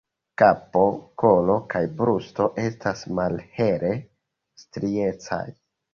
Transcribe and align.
Kapo, 0.41 0.79
kolo 1.23 1.57
kaj 1.73 1.81
brusto 1.99 2.47
estas 2.63 3.03
malhele 3.21 3.93
striecaj. 4.63 5.45